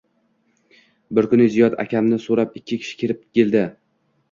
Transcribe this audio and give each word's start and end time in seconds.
Bir 1.19 1.27
kuni 1.33 1.45
Ziyod 1.57 1.77
akamni 1.85 2.19
soʻrab, 2.25 2.59
ikki 2.63 2.81
kishi 2.83 3.01
kirib 3.05 3.23
keldi 3.39 3.65